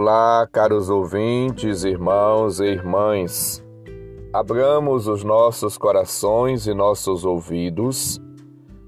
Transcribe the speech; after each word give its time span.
Olá, 0.00 0.46
caros 0.52 0.88
ouvintes, 0.88 1.82
irmãos 1.82 2.60
e 2.60 2.66
irmãs. 2.66 3.60
Abramos 4.32 5.08
os 5.08 5.24
nossos 5.24 5.76
corações 5.76 6.68
e 6.68 6.72
nossos 6.72 7.24
ouvidos 7.24 8.20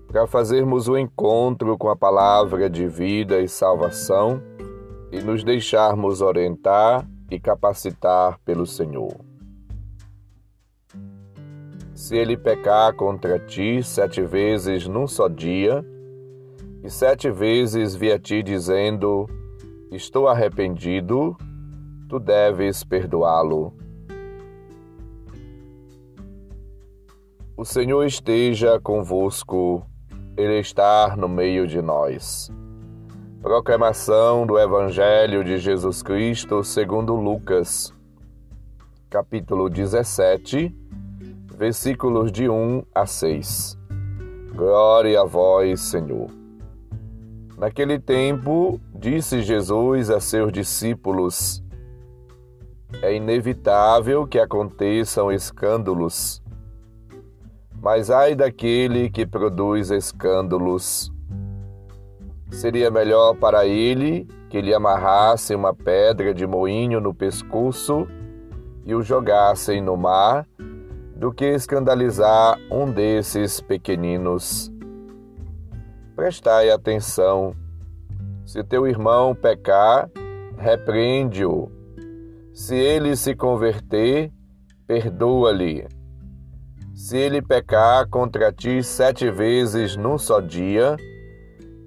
para 0.06 0.28
fazermos 0.28 0.86
o 0.86 0.96
encontro 0.96 1.76
com 1.76 1.88
a 1.88 1.96
palavra 1.96 2.70
de 2.70 2.86
vida 2.86 3.40
e 3.40 3.48
salvação 3.48 4.40
e 5.10 5.20
nos 5.20 5.42
deixarmos 5.42 6.20
orientar 6.20 7.04
e 7.28 7.40
capacitar 7.40 8.38
pelo 8.44 8.64
Senhor. 8.64 9.16
Se 11.92 12.16
ele 12.16 12.36
pecar 12.36 12.94
contra 12.94 13.36
ti 13.36 13.82
sete 13.82 14.22
vezes 14.22 14.86
num 14.86 15.08
só 15.08 15.26
dia, 15.26 15.84
e 16.84 16.88
sete 16.88 17.28
vezes 17.32 17.96
vier 17.96 18.14
a 18.14 18.18
ti 18.20 18.44
dizendo: 18.44 19.26
Estou 19.92 20.28
arrependido, 20.28 21.36
tu 22.08 22.20
deves 22.20 22.84
perdoá-lo. 22.84 23.74
O 27.56 27.64
Senhor 27.64 28.04
esteja 28.04 28.78
convosco, 28.78 29.84
Ele 30.36 30.60
está 30.60 31.16
no 31.16 31.28
meio 31.28 31.66
de 31.66 31.82
nós. 31.82 32.52
Proclamação 33.42 34.46
do 34.46 34.56
Evangelho 34.60 35.42
de 35.42 35.58
Jesus 35.58 36.04
Cristo 36.04 36.62
segundo 36.62 37.16
Lucas, 37.16 37.92
capítulo 39.10 39.68
17, 39.68 40.72
versículos 41.52 42.30
de 42.30 42.48
1 42.48 42.84
a 42.94 43.06
6. 43.06 43.76
Glória 44.54 45.20
a 45.20 45.24
vós, 45.24 45.80
Senhor. 45.80 46.39
Naquele 47.60 47.98
tempo, 47.98 48.80
disse 48.94 49.42
Jesus 49.42 50.08
a 50.08 50.18
seus 50.18 50.50
discípulos: 50.50 51.62
É 53.02 53.14
inevitável 53.14 54.26
que 54.26 54.38
aconteçam 54.38 55.30
escândalos, 55.30 56.42
mas 57.78 58.10
ai 58.10 58.34
daquele 58.34 59.10
que 59.10 59.26
produz 59.26 59.90
escândalos. 59.90 61.12
Seria 62.50 62.90
melhor 62.90 63.34
para 63.34 63.66
ele 63.66 64.26
que 64.48 64.62
lhe 64.62 64.72
amarrassem 64.72 65.54
uma 65.54 65.74
pedra 65.74 66.32
de 66.32 66.46
moinho 66.46 66.98
no 66.98 67.12
pescoço 67.12 68.08
e 68.86 68.94
o 68.94 69.02
jogassem 69.02 69.82
no 69.82 69.98
mar, 69.98 70.48
do 71.14 71.30
que 71.30 71.44
escandalizar 71.44 72.58
um 72.72 72.90
desses 72.90 73.60
pequeninos. 73.60 74.69
Prestai 76.14 76.70
atenção. 76.70 77.54
Se 78.44 78.62
teu 78.64 78.86
irmão 78.86 79.34
pecar, 79.34 80.10
repreende-o. 80.58 81.70
Se 82.52 82.74
ele 82.74 83.16
se 83.16 83.34
converter, 83.34 84.32
perdoa-lhe. 84.86 85.86
Se 86.94 87.16
ele 87.16 87.40
pecar 87.40 88.08
contra 88.08 88.52
ti 88.52 88.82
sete 88.82 89.30
vezes 89.30 89.96
num 89.96 90.18
só 90.18 90.40
dia, 90.40 90.96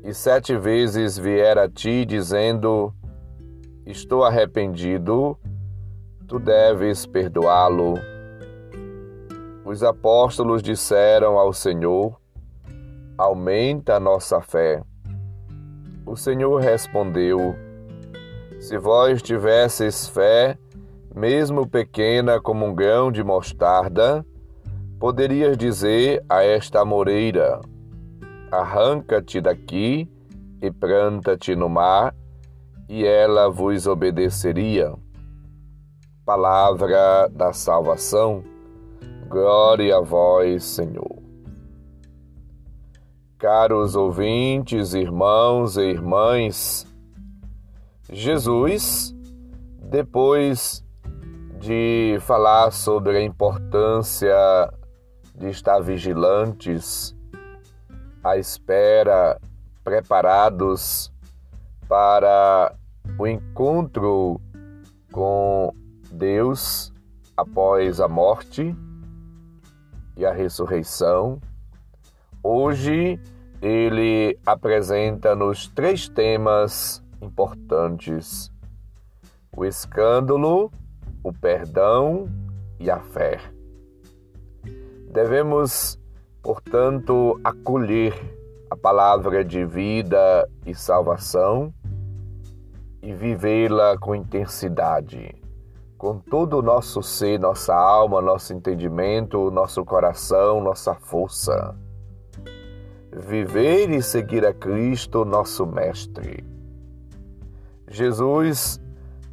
e 0.04 0.14
sete 0.14 0.58
vezes 0.58 1.18
vier 1.18 1.58
a 1.58 1.70
ti 1.70 2.06
dizendo: 2.06 2.94
Estou 3.86 4.24
arrependido, 4.24 5.38
tu 6.28 6.40
deves 6.40 7.06
perdoá-lo. 7.06 7.96
Os 9.66 9.84
apóstolos 9.84 10.64
disseram 10.64 11.38
ao 11.38 11.54
Senhor: 11.54 12.20
aumenta 13.18 13.96
a 13.96 14.00
nossa 14.00 14.42
fé. 14.42 14.82
O 16.06 16.16
Senhor 16.16 16.60
respondeu: 16.60 17.56
Se 18.60 18.78
vós 18.78 19.22
tivesseis 19.22 20.08
fé, 20.08 20.58
mesmo 21.16 21.68
pequena 21.68 22.42
como 22.42 22.66
um 22.66 22.74
grão 22.74 23.12
de 23.12 23.24
mostarda, 23.24 24.26
poderias 25.00 25.58
dizer 25.58 26.24
a 26.28 26.44
esta 26.44 26.84
moreira: 26.84 27.60
Arranca-te 28.52 29.40
daqui 29.40 30.10
e 30.62 30.72
planta-te 30.72 31.56
no 31.56 31.70
mar, 31.70 32.16
e 32.90 33.06
ela 33.06 33.50
vos 33.50 33.86
obedeceria. 33.86 34.94
Palavra 36.26 37.28
da 37.30 37.52
salvação. 37.52 38.44
Glória 39.28 39.98
a 39.98 40.00
vós, 40.00 40.64
Senhor. 40.64 41.13
Caros 43.44 43.94
ouvintes, 43.94 44.94
irmãos 44.94 45.76
e 45.76 45.82
irmãs, 45.82 46.88
Jesus, 48.10 49.14
depois 49.82 50.82
de 51.60 52.18
falar 52.22 52.72
sobre 52.72 53.18
a 53.18 53.22
importância 53.22 54.34
de 55.36 55.50
estar 55.50 55.82
vigilantes, 55.82 57.14
à 58.24 58.38
espera, 58.38 59.38
preparados 59.84 61.12
para 61.86 62.74
o 63.20 63.28
encontro 63.28 64.40
com 65.12 65.76
Deus 66.10 66.94
após 67.36 68.00
a 68.00 68.08
morte 68.08 68.74
e 70.16 70.26
a 70.26 70.32
ressurreição, 70.32 71.42
hoje 72.42 73.20
ele 73.64 74.38
apresenta-nos 74.46 75.70
três 75.70 76.10
temas 76.10 77.02
importantes: 77.22 78.52
o 79.56 79.64
escândalo, 79.64 80.70
o 81.24 81.32
perdão 81.32 82.28
e 82.78 82.92
a 82.92 83.00
fé. 83.00 83.40
Devemos, 85.10 85.98
portanto, 86.42 87.40
acolher 87.42 88.14
a 88.70 88.76
palavra 88.76 89.46
de 89.46 89.64
vida 89.64 90.50
e 90.66 90.76
salvação 90.76 91.74
e 93.02 93.14
vivê-la 93.14 93.98
com 93.98 94.14
intensidade, 94.14 95.42
com 95.98 96.20
todo 96.20 96.58
o 96.58 96.62
nosso 96.62 97.02
ser, 97.02 97.40
nossa 97.40 97.74
alma, 97.74 98.22
nosso 98.22 98.54
entendimento, 98.54 99.50
nosso 99.52 99.86
coração, 99.86 100.60
nossa 100.60 100.94
força 100.96 101.74
viver 103.16 103.92
e 103.92 104.02
seguir 104.02 104.46
a 104.46 104.54
Cristo, 104.54 105.24
nosso 105.24 105.66
Mestre. 105.66 106.44
Jesus 107.88 108.82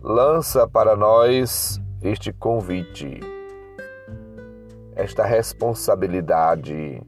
lança 0.02 0.68
para 0.68 0.94
nós 0.94 1.80
este 2.02 2.32
convite, 2.32 3.20
esta 4.94 5.24
responsabilidade, 5.24 7.02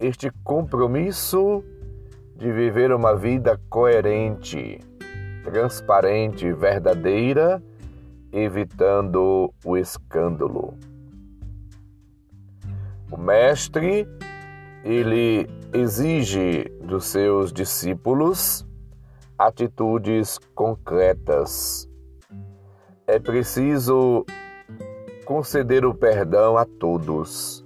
este 0.00 0.30
compromisso 0.42 1.62
de 2.36 2.50
viver 2.50 2.92
uma 2.92 3.14
vida 3.14 3.60
coerente, 3.68 4.80
transparente, 5.44 6.50
verdadeira, 6.52 7.62
evitando 8.32 9.52
o 9.64 9.76
escândalo. 9.76 10.78
O 13.10 13.18
Mestre 13.18 14.08
ele 14.84 15.48
exige 15.72 16.64
dos 16.82 17.06
seus 17.06 17.52
discípulos 17.52 18.66
atitudes 19.38 20.38
concretas. 20.54 21.88
É 23.06 23.18
preciso 23.18 24.24
conceder 25.24 25.84
o 25.84 25.94
perdão 25.94 26.56
a 26.56 26.64
todos 26.64 27.64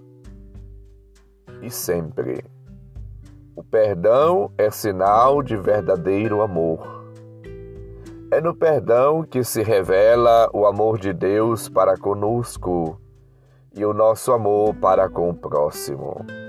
e 1.63 1.71
sempre. 1.71 2.45
O 3.55 3.63
perdão 3.63 4.51
é 4.59 4.71
sinal 4.71 5.43
de 5.43 5.57
verdadeiro 5.57 6.43
amor. 6.43 7.05
É 8.31 8.41
no 8.41 8.55
perdão 8.55 9.23
que 9.23 9.43
se 9.43 9.63
revela 9.63 10.51
o 10.53 10.67
amor 10.67 10.99
de 10.99 11.13
Deus 11.13 11.69
para 11.69 11.97
conosco 11.97 13.01
e 13.75 13.85
o 13.85 13.95
nosso 13.95 14.33
amor 14.33 14.75
para 14.75 15.09
com 15.09 15.31
o 15.31 15.35
próximo. 15.35 16.46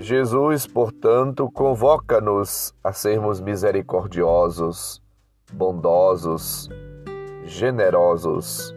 Jesus, 0.00 0.64
portanto, 0.64 1.50
convoca-nos 1.50 2.72
a 2.84 2.92
sermos 2.92 3.40
misericordiosos, 3.40 5.02
bondosos, 5.52 6.68
generosos. 7.44 8.72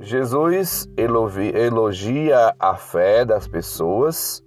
Jesus 0.00 0.88
elogia 0.96 2.54
a 2.58 2.74
fé 2.76 3.26
das 3.26 3.46
pessoas 3.46 4.42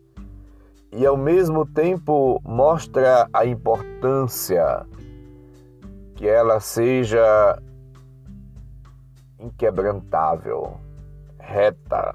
e, 0.92 1.06
ao 1.06 1.16
mesmo 1.16 1.68
tempo, 1.68 2.42
mostra 2.44 3.30
a 3.32 3.46
importância 3.46 4.88
que 6.16 6.28
ela 6.28 6.60
seja 6.60 7.62
inquebrantável, 9.40 10.80
reta, 11.38 12.12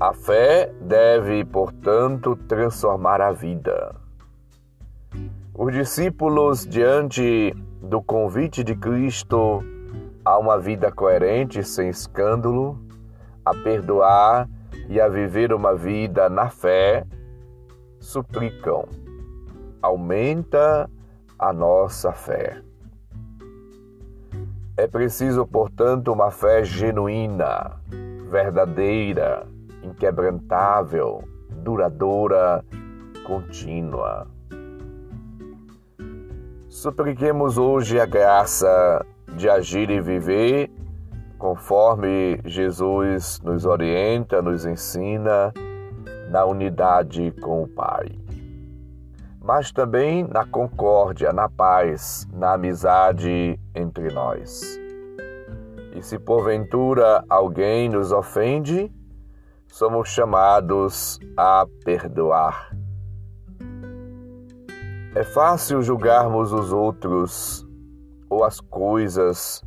a 0.00 0.14
fé 0.14 0.72
deve, 0.80 1.44
portanto, 1.44 2.34
transformar 2.48 3.20
a 3.20 3.32
vida. 3.32 3.94
Os 5.54 5.74
discípulos, 5.74 6.66
diante 6.66 7.54
do 7.82 8.00
convite 8.00 8.64
de 8.64 8.74
Cristo 8.74 9.62
a 10.24 10.38
uma 10.38 10.58
vida 10.58 10.90
coerente, 10.90 11.62
sem 11.62 11.90
escândalo, 11.90 12.78
a 13.44 13.52
perdoar 13.52 14.48
e 14.88 14.98
a 14.98 15.06
viver 15.06 15.52
uma 15.52 15.74
vida 15.74 16.30
na 16.30 16.48
fé, 16.48 17.04
suplicam: 17.98 18.88
aumenta 19.82 20.88
a 21.38 21.52
nossa 21.52 22.10
fé. 22.10 22.62
É 24.78 24.86
preciso, 24.86 25.46
portanto, 25.46 26.10
uma 26.10 26.30
fé 26.30 26.64
genuína, 26.64 27.78
verdadeira, 28.30 29.46
inquebrantável, 29.82 31.22
duradoura, 31.50 32.64
contínua. 33.26 34.26
Supliquemos 36.68 37.58
hoje 37.58 38.00
a 38.00 38.06
graça 38.06 39.04
de 39.36 39.48
agir 39.48 39.90
e 39.90 40.00
viver 40.00 40.70
conforme 41.40 42.38
Jesus 42.44 43.40
nos 43.42 43.64
orienta, 43.64 44.42
nos 44.42 44.66
ensina, 44.66 45.52
na 46.30 46.44
unidade 46.44 47.32
com 47.40 47.62
o 47.62 47.68
Pai. 47.68 48.10
Mas 49.42 49.72
também 49.72 50.22
na 50.22 50.44
concórdia, 50.44 51.32
na 51.32 51.48
paz, 51.48 52.28
na 52.32 52.52
amizade 52.52 53.58
entre 53.74 54.12
nós. 54.12 54.78
E 55.96 56.02
se 56.02 56.18
porventura 56.18 57.24
alguém 57.28 57.88
nos 57.88 58.12
ofende, 58.12 58.92
somos 59.70 60.08
chamados 60.08 61.18
a 61.36 61.66
perdoar 61.84 62.70
é 65.12 65.24
fácil 65.24 65.82
julgarmos 65.82 66.52
os 66.52 66.72
outros 66.72 67.66
ou 68.28 68.44
as 68.44 68.60
coisas. 68.60 69.60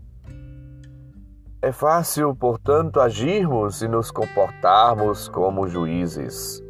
É 1.62 1.70
fácil, 1.70 2.34
portanto, 2.34 3.02
agirmos 3.02 3.82
e 3.82 3.90
nos 3.90 4.10
comportarmos 4.10 5.28
como 5.28 5.68
juízes. 5.68 6.64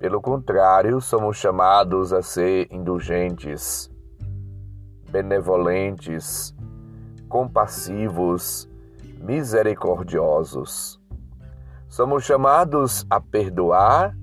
Pelo 0.00 0.20
contrário, 0.20 1.00
somos 1.00 1.36
chamados 1.36 2.12
a 2.12 2.22
ser 2.22 2.66
indulgentes, 2.72 3.88
benevolentes, 5.08 6.52
compassivos, 7.28 8.68
misericordiosos. 9.20 10.97
Somos 11.88 12.24
chamados 12.24 13.06
a 13.08 13.18
perdoar 13.18 14.14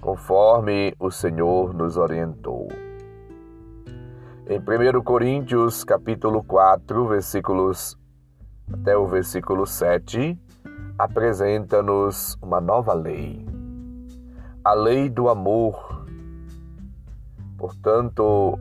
conforme 0.00 0.94
o 1.00 1.10
Senhor 1.10 1.74
nos 1.74 1.96
orientou. 1.96 2.68
Em 4.46 4.60
1 4.60 5.02
Coríntios, 5.02 5.82
capítulo 5.82 6.44
4, 6.44 7.08
versículos 7.08 7.98
até 8.72 8.96
o 8.96 9.04
versículo 9.08 9.66
7, 9.66 10.38
apresenta-nos 10.96 12.38
uma 12.40 12.60
nova 12.60 12.94
lei. 12.94 13.44
A 14.62 14.72
lei 14.72 15.10
do 15.10 15.28
amor. 15.28 16.06
Portanto, 17.58 18.56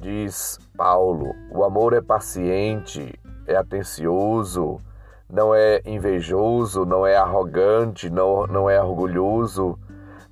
diz 0.00 0.58
Paulo, 0.74 1.34
o 1.50 1.62
amor 1.62 1.92
é 1.92 2.00
paciente, 2.00 3.12
é 3.46 3.56
atencioso, 3.56 4.80
não 5.30 5.54
é 5.54 5.80
invejoso, 5.84 6.84
não 6.84 7.06
é 7.06 7.16
arrogante, 7.16 8.10
não, 8.10 8.46
não 8.46 8.68
é 8.68 8.82
orgulhoso, 8.82 9.78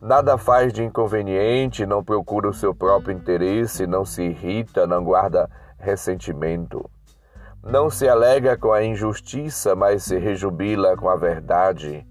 Nada 0.00 0.37
faz 0.37 0.75
de 0.75 0.84
inconveniente, 0.84 1.87
não 1.87 2.04
procura 2.04 2.48
o 2.48 2.54
seu 2.54 2.75
próprio 2.75 3.16
interesse, 3.16 3.87
não 3.87 4.04
se 4.04 4.22
irrita, 4.22 4.87
não 4.87 5.02
guarda 5.02 5.50
ressentimento. 5.78 6.88
Não 7.62 7.88
se 7.88 8.06
alega 8.06 8.58
com 8.58 8.72
a 8.72 8.84
injustiça, 8.84 9.75
mas 9.75 10.04
se 10.04 10.19
rejubila 10.19 10.96
com 10.96 11.08
a 11.08 11.16
verdade. 11.16 12.06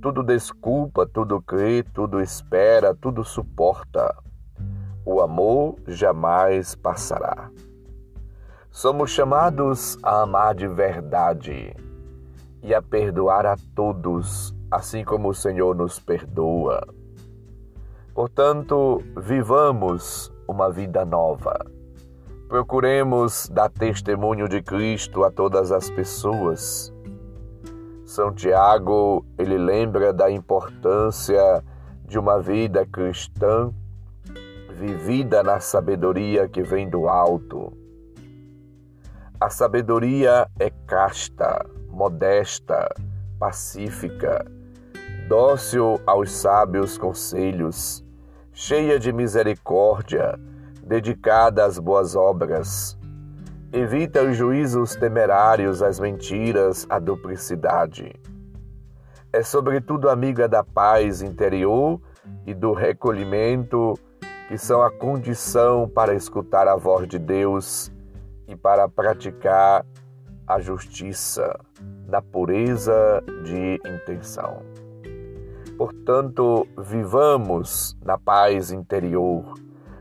Tudo 0.00 0.22
desculpa, 0.22 1.04
tudo 1.04 1.42
crê, 1.42 1.82
tudo 1.82 2.22
espera, 2.22 2.94
tudo 2.94 3.24
suporta. 3.24 4.16
O 5.04 5.20
amor 5.20 5.76
jamais 5.88 6.76
passará. 6.76 7.50
Somos 8.70 9.10
chamados 9.10 9.98
a 10.02 10.22
amar 10.22 10.54
de 10.54 10.68
verdade 10.68 11.74
e 12.66 12.74
a 12.74 12.82
perdoar 12.82 13.46
a 13.46 13.56
todos, 13.76 14.52
assim 14.68 15.04
como 15.04 15.28
o 15.28 15.34
Senhor 15.34 15.72
nos 15.76 16.00
perdoa. 16.00 16.84
Portanto, 18.12 19.00
vivamos 19.16 20.32
uma 20.48 20.68
vida 20.68 21.04
nova. 21.04 21.64
Procuremos 22.48 23.48
dar 23.48 23.70
testemunho 23.70 24.48
de 24.48 24.60
Cristo 24.62 25.22
a 25.22 25.30
todas 25.30 25.70
as 25.70 25.88
pessoas. 25.88 26.92
São 28.04 28.32
Tiago, 28.32 29.24
ele 29.38 29.56
lembra 29.56 30.12
da 30.12 30.28
importância 30.28 31.62
de 32.04 32.18
uma 32.18 32.40
vida 32.40 32.84
cristã 32.84 33.72
vivida 34.70 35.44
na 35.44 35.60
sabedoria 35.60 36.48
que 36.48 36.62
vem 36.62 36.88
do 36.88 37.08
alto. 37.08 37.72
A 39.38 39.50
sabedoria 39.50 40.48
é 40.58 40.70
casta, 40.86 41.66
modesta, 41.90 42.88
pacífica, 43.38 44.46
dócil 45.28 46.00
aos 46.06 46.30
sábios 46.30 46.96
conselhos 46.96 48.02
cheia 48.58 48.98
de 48.98 49.12
misericórdia, 49.12 50.40
dedicada 50.82 51.66
às 51.66 51.78
boas 51.78 52.16
obras. 52.16 52.98
Evita 53.70 54.22
os 54.22 54.34
juízos 54.34 54.96
temerários, 54.96 55.82
as 55.82 56.00
mentiras, 56.00 56.86
a 56.88 56.98
duplicidade. 56.98 58.18
É 59.30 59.42
sobretudo 59.42 60.08
amiga 60.08 60.48
da 60.48 60.64
paz 60.64 61.20
interior 61.20 62.00
e 62.46 62.54
do 62.54 62.72
recolhimento, 62.72 63.92
que 64.48 64.56
são 64.56 64.82
a 64.82 64.90
condição 64.90 65.86
para 65.86 66.14
escutar 66.14 66.66
a 66.66 66.76
voz 66.76 67.06
de 67.06 67.18
Deus 67.18 67.92
e 68.48 68.56
para 68.56 68.88
praticar 68.88 69.84
a 70.46 70.60
justiça 70.60 71.58
na 72.06 72.22
pureza 72.22 73.22
de 73.44 73.80
intenção. 73.88 74.62
Portanto, 75.76 76.66
vivamos 76.78 77.96
na 78.02 78.16
paz 78.16 78.70
interior, 78.70 79.54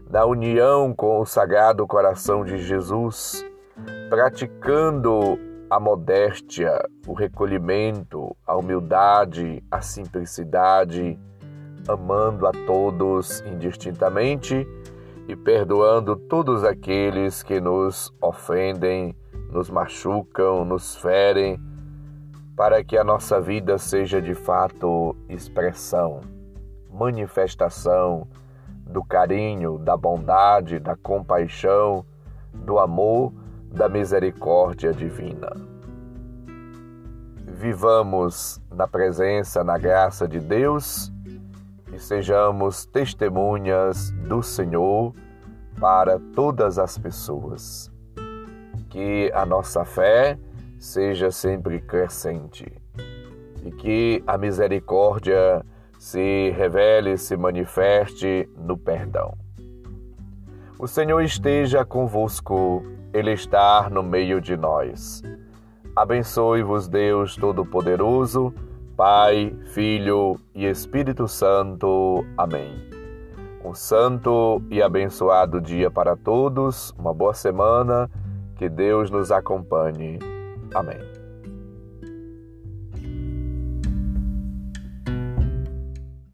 na 0.09 0.23
união 0.25 0.93
com 0.93 1.19
o 1.19 1.25
Sagrado 1.25 1.85
Coração 1.85 2.45
de 2.45 2.59
Jesus, 2.59 3.45
praticando 4.09 5.37
a 5.69 5.79
modéstia, 5.79 6.79
o 7.07 7.13
recolhimento, 7.13 8.35
a 8.45 8.55
humildade, 8.55 9.63
a 9.69 9.81
simplicidade, 9.81 11.19
amando 11.87 12.47
a 12.47 12.51
todos 12.65 13.41
indistintamente 13.41 14.65
e 15.27 15.35
perdoando 15.35 16.15
todos 16.15 16.63
aqueles 16.63 17.41
que 17.41 17.59
nos 17.59 18.13
ofendem, 18.21 19.15
nos 19.51 19.69
machucam, 19.69 20.63
nos 20.63 20.95
ferem 20.95 21.59
para 22.55 22.83
que 22.83 22.97
a 22.97 23.03
nossa 23.03 23.41
vida 23.41 23.77
seja 23.77 24.21
de 24.21 24.33
fato 24.33 25.15
expressão, 25.27 26.21
manifestação 26.91 28.27
do 28.87 29.03
carinho, 29.03 29.77
da 29.77 29.97
bondade, 29.97 30.79
da 30.79 30.95
compaixão, 30.95 32.05
do 32.53 32.79
amor, 32.79 33.33
da 33.71 33.89
misericórdia 33.89 34.93
divina. 34.93 35.51
Vivamos 37.45 38.61
na 38.71 38.87
presença, 38.87 39.63
na 39.63 39.77
graça 39.77 40.27
de 40.27 40.39
Deus 40.39 41.11
e 41.95 41.99
sejamos 41.99 42.85
testemunhas 42.85 44.11
do 44.27 44.43
Senhor 44.43 45.13
para 45.79 46.19
todas 46.35 46.77
as 46.77 46.97
pessoas. 46.97 47.89
Que 48.89 49.31
a 49.33 49.45
nossa 49.45 49.85
fé 49.85 50.37
seja 50.77 51.31
sempre 51.31 51.79
crescente 51.79 52.69
e 53.63 53.71
que 53.71 54.21
a 54.27 54.37
misericórdia 54.37 55.65
se 55.97 56.51
revele, 56.51 57.17
se 57.17 57.37
manifeste 57.37 58.49
no 58.57 58.77
perdão. 58.77 59.37
O 60.77 60.87
Senhor 60.87 61.21
esteja 61.21 61.85
convosco, 61.85 62.83
Ele 63.13 63.31
está 63.31 63.89
no 63.89 64.03
meio 64.03 64.41
de 64.41 64.57
nós. 64.57 65.23
Abençoe-vos, 65.95 66.89
Deus 66.89 67.37
Todo-Poderoso, 67.37 68.53
Pai, 68.95 69.53
Filho 69.73 70.39
e 70.53 70.65
Espírito 70.65 71.27
Santo. 71.27 72.25
Amém. 72.37 72.73
Um 73.63 73.73
santo 73.73 74.61
e 74.69 74.81
abençoado 74.81 75.59
dia 75.59 75.91
para 75.91 76.15
todos, 76.15 76.93
uma 76.97 77.13
boa 77.13 77.33
semana, 77.33 78.09
que 78.55 78.69
Deus 78.69 79.09
nos 79.09 79.31
acompanhe. 79.31 80.19
Amém. 80.73 81.14